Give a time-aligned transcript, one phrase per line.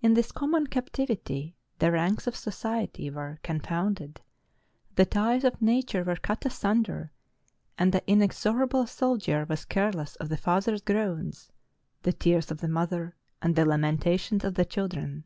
[0.00, 4.22] In this common captivity, the ranks of society were confounded;
[4.96, 7.12] the ties of nature were cut asunder;
[7.76, 11.52] and the inexorable soldier was care less of the father's groans,
[12.04, 15.24] the tears of the mother, and the lamentations of the children.